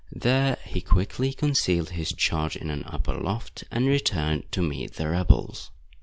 [0.15, 5.07] There he quickly concealed his charge in an upper loft, and returned to meet the
[5.07, 5.69] rebels.